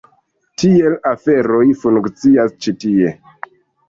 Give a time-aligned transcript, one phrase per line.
[0.61, 3.13] Tiel aferoj funkcias ĉi tie.